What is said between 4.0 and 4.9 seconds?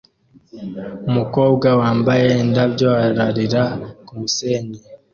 kumusenyi